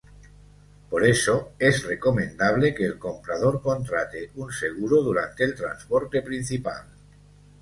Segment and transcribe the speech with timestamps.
[0.89, 6.85] Por eso, es recomendable que el comprador contrate un seguro durante el transporte principal.